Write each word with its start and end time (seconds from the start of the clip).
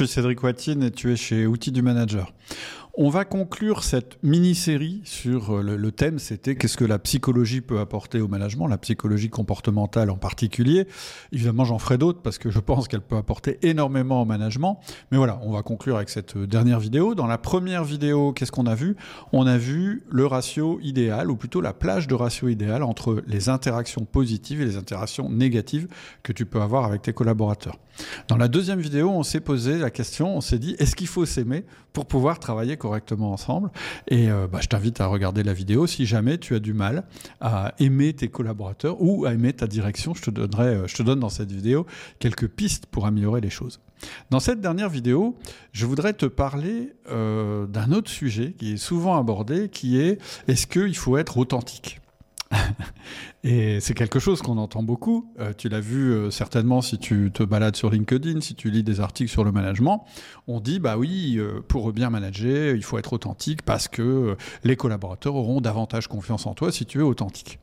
je 0.00 0.06
suis 0.06 0.14
Cédric 0.14 0.42
Watine 0.42 0.82
et 0.82 0.90
tu 0.90 1.12
es 1.12 1.16
chez 1.16 1.46
Outils 1.46 1.72
du 1.72 1.82
Manager. 1.82 2.32
On 2.94 3.08
va 3.08 3.24
conclure 3.24 3.84
cette 3.84 4.20
mini-série 4.24 5.00
sur 5.04 5.58
euh, 5.58 5.62
le, 5.62 5.92
thème, 5.92 6.18
c'était 6.18 6.56
qu'est-ce 6.56 6.76
que 6.76 6.84
la 6.84 6.98
psychologie 6.98 7.60
peut 7.60 7.78
apporter 7.78 8.20
au 8.20 8.26
management, 8.26 8.66
la 8.66 8.78
psychologie 8.78 9.30
comportementale 9.30 10.10
en 10.10 10.16
particulier. 10.16 10.88
Évidemment, 11.30 11.64
j'en 11.64 11.78
ferai 11.78 11.98
d'autres 11.98 12.20
parce 12.20 12.38
que 12.38 12.50
je 12.50 12.58
pense 12.58 12.88
qu'elle 12.88 13.00
peut 13.00 13.16
apporter 13.16 13.58
énormément 13.62 14.22
au 14.22 14.24
management. 14.24 14.80
Mais 15.12 15.18
voilà, 15.18 15.38
on 15.44 15.52
va 15.52 15.62
conclure 15.62 15.96
avec 15.96 16.08
cette 16.08 16.36
euh, 16.36 16.48
dernière 16.48 16.80
vidéo. 16.80 17.14
Dans 17.14 17.28
la 17.28 17.38
première 17.38 17.84
vidéo, 17.84 18.32
qu'est-ce 18.32 18.50
qu'on 18.50 18.66
a 18.66 18.74
vu? 18.74 18.96
On 19.32 19.46
a 19.46 19.56
vu 19.56 20.02
le 20.10 20.26
ratio 20.26 20.80
idéal, 20.82 21.30
ou 21.30 21.36
plutôt 21.36 21.60
la 21.60 21.72
plage 21.72 22.08
de 22.08 22.14
ratio 22.16 22.48
idéal 22.48 22.82
entre 22.82 23.22
les 23.28 23.48
interactions 23.48 24.04
positives 24.04 24.60
et 24.62 24.64
les 24.64 24.76
interactions 24.76 25.30
négatives 25.30 25.86
que 26.24 26.32
tu 26.32 26.44
peux 26.44 26.60
avoir 26.60 26.86
avec 26.86 27.02
tes 27.02 27.12
collaborateurs. 27.12 27.78
Dans 28.28 28.36
la 28.36 28.48
deuxième 28.48 28.80
vidéo, 28.80 29.10
on 29.10 29.22
s'est 29.22 29.40
posé 29.40 29.78
la 29.78 29.90
question, 29.90 30.36
on 30.36 30.40
s'est 30.40 30.58
dit, 30.58 30.74
est-ce 30.78 30.96
qu'il 30.96 31.06
faut 31.06 31.26
s'aimer 31.26 31.64
pour 31.92 32.06
pouvoir 32.06 32.38
travailler 32.38 32.76
correctement 32.80 33.32
ensemble 33.32 33.70
Et 34.08 34.30
euh, 34.30 34.48
bah, 34.48 34.58
je 34.60 34.66
t'invite 34.66 35.00
à 35.00 35.06
regarder 35.06 35.44
la 35.44 35.52
vidéo 35.52 35.86
si 35.86 36.06
jamais 36.06 36.38
tu 36.38 36.56
as 36.56 36.58
du 36.58 36.72
mal 36.72 37.04
à 37.40 37.74
aimer 37.78 38.12
tes 38.12 38.28
collaborateurs 38.28 39.00
ou 39.00 39.26
à 39.26 39.34
aimer 39.34 39.52
ta 39.52 39.68
direction. 39.68 40.14
Je 40.14 40.22
te, 40.22 40.30
donnerai, 40.30 40.68
euh, 40.68 40.86
je 40.88 40.96
te 40.96 41.02
donne 41.04 41.20
dans 41.20 41.28
cette 41.28 41.52
vidéo 41.52 41.86
quelques 42.18 42.48
pistes 42.48 42.86
pour 42.86 43.06
améliorer 43.06 43.40
les 43.40 43.50
choses. 43.50 43.80
Dans 44.30 44.40
cette 44.40 44.60
dernière 44.60 44.88
vidéo, 44.88 45.36
je 45.72 45.86
voudrais 45.86 46.14
te 46.14 46.26
parler 46.26 46.94
euh, 47.10 47.66
d'un 47.66 47.92
autre 47.92 48.10
sujet 48.10 48.54
qui 48.58 48.72
est 48.72 48.76
souvent 48.78 49.18
abordé, 49.18 49.68
qui 49.68 50.00
est 50.00 50.18
est-ce 50.48 50.66
qu'il 50.66 50.96
faut 50.96 51.18
être 51.18 51.36
authentique? 51.36 52.00
et 53.42 53.80
c'est 53.80 53.94
quelque 53.94 54.18
chose 54.18 54.42
qu'on 54.42 54.58
entend 54.58 54.82
beaucoup. 54.82 55.32
Euh, 55.38 55.52
tu 55.56 55.68
l'as 55.68 55.80
vu 55.80 56.12
euh, 56.12 56.30
certainement 56.30 56.82
si 56.82 56.98
tu 56.98 57.30
te 57.32 57.42
balades 57.42 57.76
sur 57.76 57.90
LinkedIn, 57.90 58.40
si 58.40 58.54
tu 58.54 58.70
lis 58.70 58.82
des 58.82 59.00
articles 59.00 59.30
sur 59.30 59.44
le 59.44 59.52
management. 59.52 60.04
On 60.46 60.60
dit, 60.60 60.78
bah 60.78 60.96
oui, 60.98 61.36
euh, 61.38 61.60
pour 61.66 61.92
bien 61.92 62.10
manager, 62.10 62.74
il 62.74 62.82
faut 62.82 62.98
être 62.98 63.12
authentique 63.12 63.62
parce 63.62 63.88
que 63.88 64.36
les 64.64 64.76
collaborateurs 64.76 65.34
auront 65.34 65.60
davantage 65.60 66.06
confiance 66.06 66.46
en 66.46 66.54
toi 66.54 66.70
si 66.70 66.84
tu 66.84 66.98
es 66.98 67.02
authentique. 67.02 67.58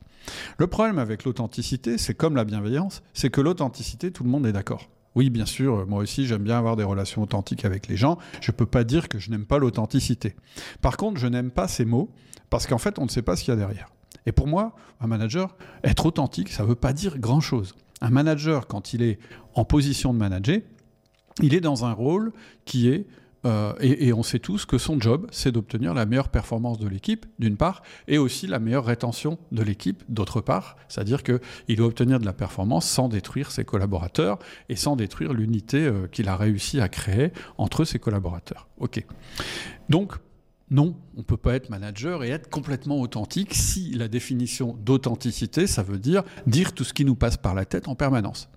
Le 0.58 0.66
problème 0.66 0.98
avec 0.98 1.24
l'authenticité, 1.24 1.96
c'est 1.96 2.14
comme 2.14 2.36
la 2.36 2.44
bienveillance, 2.44 3.02
c'est 3.14 3.30
que 3.30 3.40
l'authenticité, 3.40 4.10
tout 4.10 4.24
le 4.24 4.30
monde 4.30 4.46
est 4.46 4.52
d'accord. 4.52 4.88
Oui, 5.14 5.30
bien 5.30 5.46
sûr, 5.46 5.86
moi 5.86 6.00
aussi 6.00 6.26
j'aime 6.26 6.42
bien 6.42 6.58
avoir 6.58 6.76
des 6.76 6.84
relations 6.84 7.22
authentiques 7.22 7.64
avec 7.64 7.88
les 7.88 7.96
gens. 7.96 8.18
Je 8.40 8.52
ne 8.52 8.56
peux 8.56 8.66
pas 8.66 8.84
dire 8.84 9.08
que 9.08 9.18
je 9.18 9.30
n'aime 9.30 9.46
pas 9.46 9.58
l'authenticité. 9.58 10.36
Par 10.80 10.96
contre, 10.96 11.18
je 11.18 11.26
n'aime 11.26 11.50
pas 11.50 11.66
ces 11.66 11.84
mots 11.84 12.10
parce 12.50 12.66
qu'en 12.66 12.78
fait, 12.78 12.98
on 12.98 13.04
ne 13.04 13.10
sait 13.10 13.22
pas 13.22 13.36
ce 13.36 13.44
qu'il 13.44 13.52
y 13.52 13.56
a 13.56 13.58
derrière. 13.58 13.88
Et 14.26 14.32
pour 14.32 14.46
moi, 14.46 14.74
un 15.00 15.06
manager, 15.06 15.56
être 15.84 16.06
authentique, 16.06 16.50
ça 16.50 16.62
ne 16.62 16.68
veut 16.68 16.74
pas 16.74 16.92
dire 16.92 17.18
grand-chose. 17.18 17.74
Un 18.00 18.10
manager, 18.10 18.66
quand 18.66 18.92
il 18.92 19.02
est 19.02 19.18
en 19.54 19.64
position 19.64 20.12
de 20.12 20.18
manager, 20.18 20.60
il 21.42 21.54
est 21.54 21.60
dans 21.60 21.84
un 21.84 21.92
rôle 21.92 22.32
qui 22.64 22.88
est 22.88 23.06
euh, 23.46 23.72
et, 23.80 24.12
on 24.12 24.22
sait 24.22 24.38
tous 24.38 24.66
que 24.66 24.78
son 24.78 25.00
job, 25.00 25.26
c'est 25.30 25.52
d'obtenir 25.52 25.94
la 25.94 26.06
meilleure 26.06 26.28
performance 26.28 26.78
de 26.78 26.88
l'équipe, 26.88 27.26
d'une 27.38 27.56
part, 27.56 27.82
et 28.08 28.18
aussi 28.18 28.46
la 28.46 28.58
meilleure 28.58 28.84
rétention 28.84 29.38
de 29.52 29.62
l'équipe, 29.62 30.02
d'autre 30.08 30.40
part. 30.40 30.76
C'est-à-dire 30.88 31.22
qu'il 31.22 31.76
doit 31.76 31.86
obtenir 31.86 32.18
de 32.18 32.24
la 32.24 32.32
performance 32.32 32.86
sans 32.86 33.08
détruire 33.08 33.50
ses 33.50 33.64
collaborateurs 33.64 34.38
et 34.68 34.76
sans 34.76 34.96
détruire 34.96 35.32
l'unité 35.32 35.86
euh, 35.86 36.08
qu'il 36.08 36.28
a 36.28 36.36
réussi 36.36 36.80
à 36.80 36.88
créer 36.88 37.32
entre 37.58 37.84
ses 37.84 37.98
collaborateurs. 37.98 38.68
OK. 38.78 39.04
Donc, 39.88 40.14
non, 40.70 40.96
on 41.14 41.18
ne 41.18 41.24
peut 41.24 41.36
pas 41.36 41.54
être 41.54 41.70
manager 41.70 42.24
et 42.24 42.30
être 42.30 42.50
complètement 42.50 43.00
authentique 43.00 43.54
si 43.54 43.92
la 43.92 44.08
définition 44.08 44.76
d'authenticité, 44.84 45.66
ça 45.66 45.82
veut 45.82 45.98
dire 45.98 46.22
dire 46.46 46.72
tout 46.72 46.84
ce 46.84 46.92
qui 46.92 47.04
nous 47.04 47.14
passe 47.14 47.36
par 47.36 47.54
la 47.54 47.64
tête 47.64 47.88
en 47.88 47.94
permanence. 47.94 48.48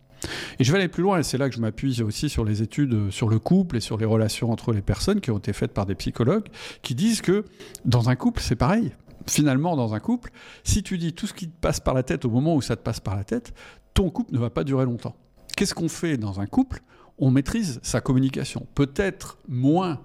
Et 0.60 0.64
je 0.64 0.72
vais 0.72 0.78
aller 0.78 0.88
plus 0.88 1.04
loin, 1.04 1.20
et 1.20 1.24
c'est 1.24 1.38
là 1.38 1.50
que 1.50 1.56
je 1.56 1.62
m'appuie 1.62 2.02
aussi 2.02 2.30
sur 2.30 2.46
les 2.46 2.62
études 2.62 3.10
sur 3.10 3.28
le 3.28 3.40
couple 3.40 3.78
et 3.78 3.80
sur 3.80 3.98
les 3.98 4.06
relations 4.06 4.52
entre 4.52 4.72
les 4.74 4.82
personnes 4.82 5.20
qui 5.20 5.32
ont 5.32 5.38
été 5.38 5.54
faites 5.54 5.74
par 5.74 5.86
des 5.86 5.96
psychologues, 5.96 6.48
qui 6.84 6.96
disent 6.96 7.22
que 7.22 7.46
dans 7.86 8.10
un 8.10 8.16
couple, 8.16 8.42
c'est 8.42 8.56
pareil. 8.56 8.92
Finalement, 9.28 9.76
dans 9.76 9.94
un 9.94 10.00
couple, 10.00 10.32
si 10.64 10.84
tu 10.84 10.98
dis 10.98 11.14
tout 11.14 11.28
ce 11.28 11.34
qui 11.34 11.48
te 11.48 11.60
passe 11.60 11.80
par 11.80 11.94
la 11.94 12.04
tête 12.04 12.26
au 12.26 12.30
moment 12.30 12.56
où 12.56 12.62
ça 12.62 12.76
te 12.76 12.82
passe 12.82 13.00
par 13.00 13.16
la 13.16 13.24
tête, 13.24 13.54
ton 13.94 14.10
couple 14.10 14.34
ne 14.34 14.40
va 14.40 14.50
pas 14.50 14.64
durer 14.64 14.86
longtemps. 14.86 15.16
Qu'est-ce 15.56 15.74
qu'on 15.74 15.90
fait 15.90 16.18
dans 16.18 16.40
un 16.40 16.46
couple? 16.46 16.82
On 17.18 17.30
maîtrise 17.30 17.80
sa 17.84 18.02
communication. 18.02 18.68
Peut-être 18.74 19.38
moins 19.48 20.02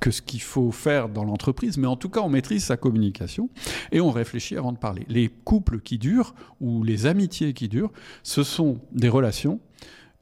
que 0.00 0.10
ce 0.10 0.22
qu'il 0.22 0.40
faut 0.40 0.72
faire 0.72 1.08
dans 1.08 1.24
l'entreprise, 1.24 1.76
mais 1.76 1.86
en 1.86 1.96
tout 1.96 2.08
cas, 2.08 2.20
on 2.20 2.28
maîtrise 2.28 2.64
sa 2.64 2.76
communication 2.76 3.50
et 3.92 4.00
on 4.00 4.10
réfléchit 4.10 4.56
avant 4.56 4.72
de 4.72 4.78
parler. 4.78 5.04
Les 5.08 5.28
couples 5.28 5.80
qui 5.80 5.98
durent 5.98 6.34
ou 6.60 6.82
les 6.82 7.06
amitiés 7.06 7.52
qui 7.52 7.68
durent, 7.68 7.92
ce 8.22 8.42
sont 8.42 8.80
des 8.92 9.08
relations 9.08 9.60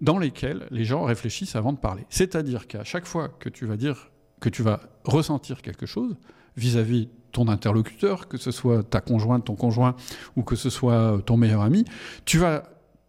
dans 0.01 0.19
lesquelles 0.19 0.67
les 0.71 0.85
gens 0.85 1.05
réfléchissent 1.05 1.57
avant 1.57 1.73
de 1.73 1.79
parler. 1.79 2.05
C'est-à-dire 2.11 2.67
qu'à 2.67 2.85
chaque 2.85 3.07
fois 3.07 3.29
que 3.29 3.49
tu 3.49 3.67
vas 3.67 3.77
dire, 3.77 4.11
que 4.41 4.49
tu 4.49 4.63
vas 4.63 4.81
ressentir 5.05 5.63
quelque 5.63 5.87
chose 5.87 6.17
vis-à-vis 6.57 7.07
-vis 7.07 7.09
ton 7.33 7.49
interlocuteur, 7.49 8.27
que 8.29 8.39
ce 8.39 8.51
soit 8.51 8.83
ta 8.83 9.01
conjointe, 9.01 9.45
ton 9.45 9.55
conjoint 9.55 9.95
ou 10.37 10.43
que 10.43 10.57
ce 10.57 10.71
soit 10.71 11.21
ton 11.27 11.37
meilleur 11.37 11.63
ami, 11.63 11.85
tu 12.25 12.39
vas 12.39 12.63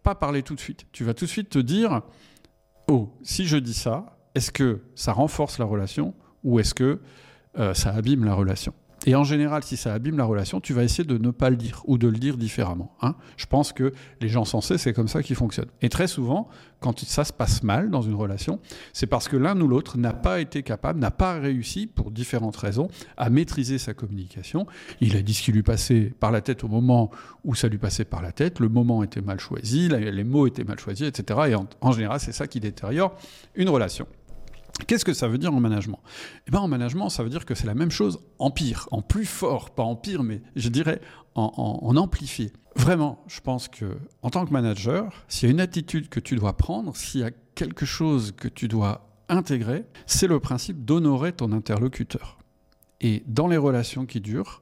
pas 0.04 0.16
parler 0.16 0.44
tout 0.44 0.56
de 0.56 0.60
suite. 0.60 0.86
Tu 0.92 1.04
vas 1.04 1.14
tout 1.14 1.26
de 1.26 1.30
suite 1.30 1.50
te 1.50 1.60
dire, 1.60 2.02
oh, 2.88 3.10
si 3.24 3.46
je 3.46 3.58
dis 3.58 3.74
ça, 3.74 4.18
est-ce 4.36 4.52
que 4.52 4.82
ça 4.96 5.14
renforce 5.14 5.58
la 5.58 5.66
relation 5.66 6.14
ou 6.44 6.60
est-ce 6.60 6.74
que 6.74 7.00
euh, 7.58 7.74
ça 7.74 7.92
abîme 7.92 8.26
la 8.26 8.34
relation 8.34 8.74
et 9.06 9.16
en 9.16 9.24
général, 9.24 9.64
si 9.64 9.78
ça 9.78 9.94
abîme 9.94 10.18
la 10.18 10.26
relation, 10.26 10.60
tu 10.60 10.74
vas 10.74 10.84
essayer 10.84 11.06
de 11.06 11.18
ne 11.18 11.32
pas 11.32 11.50
le 11.50 11.56
dire 11.56 11.82
ou 11.86 11.98
de 11.98 12.08
le 12.08 12.18
dire 12.18 12.38
différemment. 12.38 12.94
Hein. 13.02 13.16
Je 13.38 13.46
pense 13.46 13.72
que 13.72 13.94
les 14.20 14.28
gens 14.28 14.46
sensés, 14.46 14.78
c'est 14.78 14.94
comme 14.94 15.08
ça 15.08 15.24
qu'ils 15.24 15.38
fonctionnent. 15.38 15.70
Et 15.82 15.90
très 15.90 16.08
souvent, 16.08 16.50
quand 16.82 17.00
ça 17.06 17.24
se 17.24 17.32
passe 17.32 17.64
mal 17.64 17.90
dans 17.90 18.02
une 18.02 18.16
relation, 18.16 18.60
c'est 18.94 19.08
parce 19.08 19.28
que 19.28 19.38
l'un 19.38 19.60
ou 19.62 19.68
l'autre 19.68 19.98
n'a 19.98 20.14
pas 20.14 20.42
été 20.42 20.64
capable, 20.64 21.00
n'a 21.00 21.12
pas 21.12 21.40
réussi, 21.40 21.88
pour 21.88 22.12
différentes 22.12 22.58
raisons, 22.58 22.90
à 23.16 23.30
maîtriser 23.30 23.78
sa 23.78 23.94
communication. 23.94 24.68
Il 25.00 25.16
a 25.16 25.22
dit 25.22 25.34
ce 25.34 25.44
qui 25.44 25.52
lui 25.52 25.64
passait 25.64 26.14
par 26.20 26.32
la 26.32 26.42
tête 26.42 26.64
au 26.64 26.68
moment 26.68 27.10
où 27.46 27.56
ça 27.56 27.70
lui 27.70 27.78
passait 27.78 28.06
par 28.06 28.22
la 28.22 28.32
tête, 28.32 28.60
le 28.60 28.70
moment 28.70 29.02
était 29.04 29.22
mal 29.22 29.40
choisi, 29.40 29.88
les 29.88 30.24
mots 30.24 30.46
étaient 30.46 30.66
mal 30.66 30.80
choisis, 30.80 31.08
etc. 31.08 31.40
Et 31.52 31.56
en 31.56 31.92
général, 31.92 32.20
c'est 32.20 32.34
ça 32.34 32.48
qui 32.48 32.60
détériore 32.60 33.16
une 33.56 33.70
relation. 33.70 34.08
Qu'est-ce 34.88 35.06
que 35.06 35.14
ça 35.14 35.28
veut 35.28 35.38
dire 35.38 35.54
en 35.54 35.60
management? 35.60 36.00
Eh 36.48 36.52
bien, 36.52 36.60
en 36.60 36.68
management, 36.68 37.10
ça 37.10 37.24
veut 37.24 37.30
dire 37.30 37.46
que 37.46 37.56
c'est 37.56 37.68
la 37.68 37.76
même 37.76 37.92
chose 37.92 38.20
en 38.40 38.52
pire, 38.52 38.88
en 38.92 39.02
plus 39.02 39.26
fort, 39.26 39.72
pas 39.72 39.84
en 39.84 39.96
pire, 39.96 40.24
mais 40.24 40.42
je 40.56 40.70
dirais 40.70 41.02
en, 41.36 41.96
amplifié. 41.96 42.52
Vraiment, 42.76 43.24
je 43.28 43.40
pense 43.40 43.68
que 43.68 43.98
en 44.22 44.30
tant 44.30 44.46
que 44.46 44.52
manager, 44.52 45.26
s'il 45.28 45.48
y 45.48 45.52
a 45.52 45.54
une 45.54 45.62
attitude 45.62 46.10
que 46.10 46.20
tu 46.20 46.36
dois 46.36 46.56
prendre, 46.56 46.96
s'il 46.96 47.22
y 47.22 47.24
a 47.24 47.32
quelque 47.56 47.86
chose 47.86 48.34
que 48.36 48.48
tu 48.48 48.68
dois 48.68 49.10
intégrer, 49.28 49.86
c'est 50.06 50.28
le 50.28 50.40
principe 50.40 50.86
d'honorer 50.86 51.34
ton 51.34 51.52
interlocuteur. 51.52 52.38
Et 53.02 53.24
dans 53.28 53.48
les 53.48 53.58
relations 53.58 54.06
qui 54.06 54.22
durent, 54.22 54.62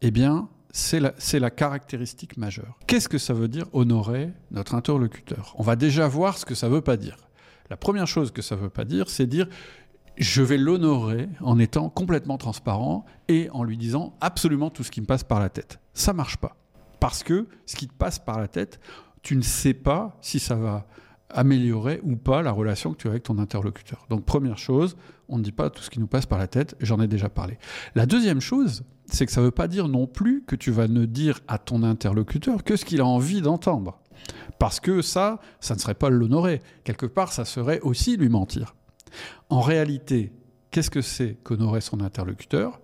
eh 0.00 0.10
bien, 0.10 0.48
c'est 0.72 1.00
la, 1.00 1.14
la, 1.34 1.50
caractéristique 1.50 2.36
majeure. 2.36 2.78
Qu'est-ce 2.86 3.08
que 3.08 3.18
ça 3.18 3.34
veut 3.34 3.48
dire 3.48 3.66
honorer 3.72 4.30
notre 4.50 4.74
interlocuteur? 4.74 5.54
On 5.58 5.62
va 5.62 5.76
déjà 5.76 6.08
voir 6.08 6.38
ce 6.38 6.44
que 6.44 6.54
ça 6.54 6.68
ne 6.68 6.74
veut 6.74 6.80
pas 6.80 6.96
dire. 6.96 7.16
La 7.72 7.78
première 7.78 8.06
chose 8.06 8.32
que 8.32 8.42
ça 8.42 8.54
ne 8.54 8.60
veut 8.60 8.68
pas 8.68 8.84
dire, 8.84 9.08
c'est 9.08 9.26
dire 9.26 9.46
je 10.18 10.42
vais 10.42 10.58
l'honorer 10.58 11.30
en 11.40 11.58
étant 11.58 11.88
complètement 11.88 12.36
transparent 12.36 13.06
et 13.28 13.48
en 13.48 13.64
lui 13.64 13.78
disant 13.78 14.14
absolument 14.20 14.68
tout 14.68 14.82
ce 14.82 14.90
qui 14.90 15.00
me 15.00 15.06
passe 15.06 15.24
par 15.24 15.40
la 15.40 15.48
tête. 15.48 15.80
Ça 15.94 16.12
marche 16.12 16.36
pas. 16.36 16.54
Parce 17.00 17.22
que 17.22 17.48
ce 17.64 17.76
qui 17.76 17.88
te 17.88 17.94
passe 17.94 18.18
par 18.18 18.38
la 18.38 18.46
tête, 18.46 18.78
tu 19.22 19.36
ne 19.36 19.40
sais 19.40 19.72
pas 19.72 20.18
si 20.20 20.38
ça 20.38 20.54
va 20.54 20.86
améliorer 21.30 21.98
ou 22.02 22.16
pas 22.16 22.42
la 22.42 22.52
relation 22.52 22.92
que 22.92 22.98
tu 22.98 23.06
as 23.06 23.10
avec 23.12 23.22
ton 23.22 23.38
interlocuteur. 23.38 24.04
Donc 24.10 24.26
première 24.26 24.58
chose, 24.58 24.98
on 25.30 25.38
ne 25.38 25.42
dit 25.42 25.50
pas 25.50 25.70
tout 25.70 25.82
ce 25.82 25.88
qui 25.88 25.98
nous 25.98 26.06
passe 26.06 26.26
par 26.26 26.38
la 26.38 26.48
tête, 26.48 26.76
j'en 26.78 27.00
ai 27.00 27.06
déjà 27.08 27.30
parlé. 27.30 27.56
La 27.94 28.04
deuxième 28.04 28.42
chose, 28.42 28.84
c'est 29.06 29.24
que 29.24 29.32
ça 29.32 29.40
ne 29.40 29.46
veut 29.46 29.50
pas 29.50 29.66
dire 29.66 29.88
non 29.88 30.06
plus 30.06 30.44
que 30.46 30.56
tu 30.56 30.72
vas 30.72 30.88
ne 30.88 31.06
dire 31.06 31.40
à 31.48 31.56
ton 31.56 31.84
interlocuteur 31.84 32.64
que 32.64 32.76
ce 32.76 32.84
qu'il 32.84 33.00
a 33.00 33.06
envie 33.06 33.40
d'entendre. 33.40 34.01
Parce 34.58 34.80
que 34.80 35.02
ça, 35.02 35.40
ça 35.60 35.74
ne 35.74 35.80
serait 35.80 35.94
pas 35.94 36.10
l'honorer. 36.10 36.62
Quelque 36.84 37.06
part, 37.06 37.32
ça 37.32 37.44
serait 37.44 37.80
aussi 37.80 38.16
lui 38.16 38.28
mentir. 38.28 38.74
En 39.48 39.60
réalité, 39.60 40.32
qu'est-ce 40.70 40.90
que 40.90 41.02
c'est 41.02 41.36
qu'honorer 41.42 41.80
son 41.80 42.00
interlocuteur? 42.00 42.80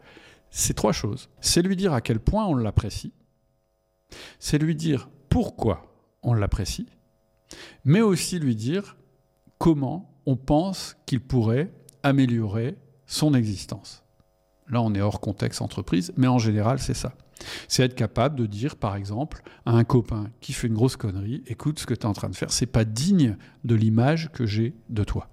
C'est 0.50 0.74
trois 0.74 0.92
choses. 0.92 1.28
C'est 1.40 1.62
lui 1.62 1.76
dire 1.76 1.92
à 1.92 2.00
quel 2.00 2.20
point 2.20 2.46
on 2.46 2.54
l'apprécie. 2.54 3.12
C'est 4.38 4.58
lui 4.58 4.74
dire 4.74 5.08
pourquoi 5.28 5.92
on 6.22 6.34
l'apprécie. 6.34 6.88
Mais 7.84 8.00
aussi 8.00 8.38
lui 8.38 8.56
dire 8.56 8.96
comment 9.58 10.20
on 10.26 10.36
pense 10.36 10.96
qu'il 11.06 11.20
pourrait 11.20 11.72
améliorer 12.02 12.76
son 13.06 13.34
existence. 13.34 14.04
Là, 14.68 14.82
on 14.82 14.94
est 14.94 15.00
hors 15.00 15.20
contexte 15.20 15.62
entreprise, 15.62 16.12
mais 16.16 16.26
en 16.26 16.38
général, 16.38 16.78
c'est 16.78 16.94
ça. 16.94 17.14
C'est 17.68 17.84
être 17.84 17.94
capable 17.94 18.36
de 18.36 18.46
dire, 18.46 18.76
par 18.76 18.96
exemple, 18.96 19.42
à 19.66 19.72
un 19.72 19.84
copain 19.84 20.30
qui 20.40 20.52
fait 20.52 20.66
une 20.66 20.74
grosse 20.74 20.96
connerie, 20.96 21.42
écoute, 21.46 21.78
ce 21.78 21.86
que 21.86 21.94
tu 21.94 22.02
es 22.02 22.06
en 22.06 22.12
train 22.12 22.28
de 22.28 22.36
faire, 22.36 22.50
c'est 22.50 22.66
pas 22.66 22.84
digne 22.84 23.36
de 23.64 23.74
l'image 23.74 24.30
que 24.32 24.46
j'ai 24.46 24.74
de 24.88 25.04
toi. 25.04 25.28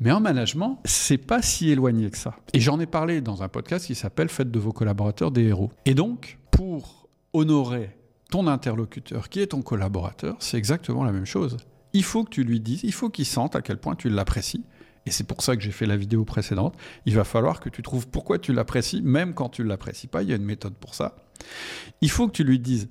Mais 0.00 0.10
en 0.10 0.20
management, 0.20 0.80
c'est 0.84 1.18
pas 1.18 1.40
si 1.40 1.70
éloigné 1.70 2.10
que 2.10 2.18
ça. 2.18 2.36
Et 2.52 2.60
j'en 2.60 2.80
ai 2.80 2.86
parlé 2.86 3.20
dans 3.20 3.42
un 3.42 3.48
podcast 3.48 3.86
qui 3.86 3.94
s'appelle 3.94 4.28
Faites 4.28 4.50
de 4.50 4.58
vos 4.58 4.72
collaborateurs 4.72 5.30
des 5.30 5.44
héros. 5.44 5.70
Et 5.86 5.94
donc, 5.94 6.38
pour 6.50 7.08
honorer 7.32 7.96
ton 8.30 8.46
interlocuteur 8.46 9.28
qui 9.28 9.40
est 9.40 9.48
ton 9.48 9.62
collaborateur, 9.62 10.36
c'est 10.40 10.56
exactement 10.56 11.04
la 11.04 11.12
même 11.12 11.26
chose. 11.26 11.56
Il 11.92 12.02
faut 12.02 12.24
que 12.24 12.30
tu 12.30 12.42
lui 12.42 12.58
dises, 12.58 12.80
il 12.82 12.92
faut 12.92 13.08
qu'il 13.08 13.26
sente 13.26 13.54
à 13.54 13.62
quel 13.62 13.78
point 13.78 13.94
tu 13.94 14.08
l'apprécies 14.08 14.64
et 15.06 15.10
c'est 15.10 15.24
pour 15.24 15.42
ça 15.42 15.56
que 15.56 15.62
j'ai 15.62 15.70
fait 15.70 15.86
la 15.86 15.96
vidéo 15.96 16.24
précédente, 16.24 16.76
il 17.06 17.14
va 17.14 17.24
falloir 17.24 17.60
que 17.60 17.68
tu 17.68 17.82
trouves 17.82 18.08
pourquoi 18.08 18.38
tu 18.38 18.52
l'apprécies, 18.52 19.02
même 19.02 19.34
quand 19.34 19.50
tu 19.50 19.62
ne 19.62 19.68
l'apprécies 19.68 20.06
pas, 20.06 20.22
il 20.22 20.30
y 20.30 20.32
a 20.32 20.36
une 20.36 20.44
méthode 20.44 20.74
pour 20.74 20.94
ça. 20.94 21.16
Il 22.00 22.10
faut 22.10 22.26
que 22.26 22.32
tu 22.32 22.44
lui 22.44 22.58
dises 22.58 22.88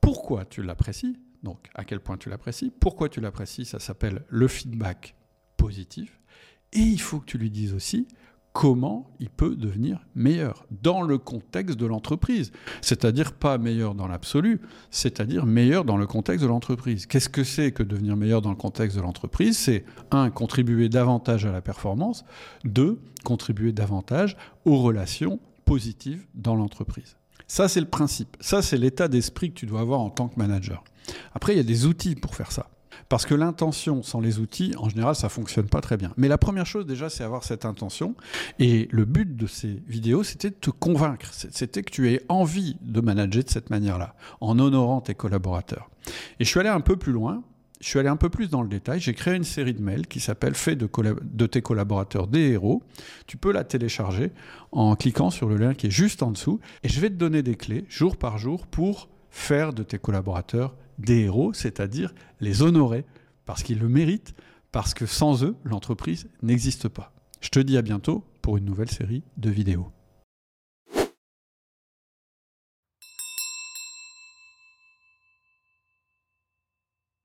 pourquoi 0.00 0.44
tu 0.44 0.62
l'apprécies, 0.62 1.18
donc 1.42 1.68
à 1.74 1.84
quel 1.84 2.00
point 2.00 2.16
tu 2.16 2.28
l'apprécies, 2.28 2.70
pourquoi 2.70 3.08
tu 3.08 3.20
l'apprécies, 3.20 3.64
ça 3.64 3.78
s'appelle 3.78 4.24
le 4.28 4.48
feedback 4.48 5.14
positif, 5.56 6.20
et 6.72 6.80
il 6.80 7.00
faut 7.00 7.20
que 7.20 7.26
tu 7.26 7.38
lui 7.38 7.50
dises 7.50 7.72
aussi 7.72 8.06
comment 8.52 9.10
il 9.20 9.30
peut 9.30 9.54
devenir 9.54 10.04
meilleur 10.14 10.66
dans 10.82 11.02
le 11.02 11.18
contexte 11.18 11.78
de 11.78 11.86
l'entreprise. 11.86 12.50
C'est-à-dire 12.80 13.32
pas 13.32 13.58
meilleur 13.58 13.94
dans 13.94 14.08
l'absolu, 14.08 14.60
c'est-à-dire 14.90 15.46
meilleur 15.46 15.84
dans 15.84 15.96
le 15.96 16.06
contexte 16.06 16.42
de 16.42 16.48
l'entreprise. 16.48 17.06
Qu'est-ce 17.06 17.28
que 17.28 17.44
c'est 17.44 17.72
que 17.72 17.82
devenir 17.82 18.16
meilleur 18.16 18.42
dans 18.42 18.50
le 18.50 18.56
contexte 18.56 18.96
de 18.96 19.02
l'entreprise? 19.02 19.56
C'est 19.56 19.84
un, 20.10 20.30
contribuer 20.30 20.88
davantage 20.88 21.46
à 21.46 21.52
la 21.52 21.60
performance, 21.60 22.24
deux, 22.64 22.98
contribuer 23.24 23.72
davantage 23.72 24.36
aux 24.64 24.78
relations 24.78 25.38
positives 25.64 26.26
dans 26.34 26.56
l'entreprise. 26.56 27.16
Ça, 27.46 27.68
c'est 27.68 27.80
le 27.80 27.86
principe. 27.88 28.36
Ça, 28.40 28.62
c'est 28.62 28.76
l'état 28.76 29.08
d'esprit 29.08 29.50
que 29.50 29.58
tu 29.58 29.66
dois 29.66 29.80
avoir 29.80 30.00
en 30.00 30.10
tant 30.10 30.28
que 30.28 30.38
manager. 30.38 30.84
Après, 31.34 31.54
il 31.54 31.56
y 31.56 31.60
a 31.60 31.64
des 31.64 31.86
outils 31.86 32.14
pour 32.14 32.34
faire 32.34 32.52
ça. 32.52 32.68
Parce 33.08 33.26
que 33.26 33.34
l'intention 33.34 34.02
sans 34.02 34.20
les 34.20 34.38
outils, 34.38 34.74
en 34.78 34.88
général, 34.88 35.14
ça 35.14 35.28
fonctionne 35.28 35.66
pas 35.66 35.80
très 35.80 35.96
bien. 35.96 36.12
Mais 36.16 36.28
la 36.28 36.38
première 36.38 36.66
chose 36.66 36.86
déjà, 36.86 37.08
c'est 37.08 37.24
avoir 37.24 37.44
cette 37.44 37.64
intention. 37.64 38.14
Et 38.58 38.88
le 38.90 39.04
but 39.04 39.36
de 39.36 39.46
ces 39.46 39.82
vidéos, 39.86 40.22
c'était 40.22 40.50
de 40.50 40.54
te 40.54 40.70
convaincre. 40.70 41.30
C'était 41.32 41.82
que 41.82 41.90
tu 41.90 42.10
aies 42.10 42.22
envie 42.28 42.76
de 42.82 43.00
manager 43.00 43.44
de 43.44 43.50
cette 43.50 43.70
manière-là, 43.70 44.14
en 44.40 44.58
honorant 44.58 45.00
tes 45.00 45.14
collaborateurs. 45.14 45.90
Et 46.40 46.44
je 46.44 46.48
suis 46.48 46.60
allé 46.60 46.68
un 46.68 46.80
peu 46.80 46.96
plus 46.96 47.12
loin. 47.12 47.42
Je 47.80 47.86
suis 47.86 47.98
allé 48.00 48.08
un 48.08 48.16
peu 48.16 48.28
plus 48.28 48.50
dans 48.50 48.62
le 48.62 48.68
détail. 48.68 48.98
J'ai 48.98 49.14
créé 49.14 49.36
une 49.36 49.44
série 49.44 49.72
de 49.72 49.80
mails 49.80 50.08
qui 50.08 50.18
s'appelle 50.18 50.54
Fais 50.54 50.74
de, 50.74 50.88
de, 51.22 51.46
tes 51.46 51.62
collaborateurs 51.62 52.26
des 52.26 52.50
héros. 52.50 52.82
Tu 53.28 53.36
peux 53.36 53.52
la 53.52 53.62
télécharger 53.62 54.32
en 54.72 54.96
cliquant 54.96 55.30
sur 55.30 55.48
le 55.48 55.56
lien 55.56 55.74
qui 55.74 55.86
est 55.86 55.90
juste 55.90 56.24
en 56.24 56.32
dessous. 56.32 56.58
Et 56.82 56.88
je 56.88 56.98
vais 57.00 57.08
te 57.08 57.14
donner 57.14 57.42
des 57.42 57.54
clés 57.54 57.84
jour 57.88 58.16
par 58.16 58.36
jour 58.38 58.66
pour 58.66 59.08
faire 59.30 59.72
de 59.72 59.84
tes 59.84 59.98
collaborateurs 59.98 60.74
des 60.98 61.20
héros, 61.20 61.52
c'est-à-dire 61.52 62.14
les 62.40 62.62
honorer 62.62 63.04
parce 63.44 63.62
qu'ils 63.62 63.78
le 63.78 63.88
méritent, 63.88 64.34
parce 64.72 64.94
que 64.94 65.06
sans 65.06 65.44
eux, 65.44 65.56
l'entreprise 65.64 66.28
n'existe 66.42 66.88
pas. 66.88 67.12
Je 67.40 67.48
te 67.48 67.60
dis 67.60 67.76
à 67.76 67.82
bientôt 67.82 68.24
pour 68.42 68.56
une 68.56 68.64
nouvelle 68.64 68.90
série 68.90 69.22
de 69.36 69.50
vidéos. 69.50 69.90